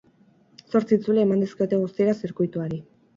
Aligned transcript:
Zortzi 0.71 0.95
itzuli 0.95 1.21
eman 1.23 1.43
dizkiote 1.45 1.79
guztira 1.83 2.17
zirkuituari. 2.25 2.81